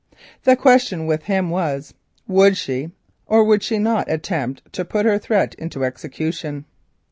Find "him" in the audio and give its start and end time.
1.25-1.51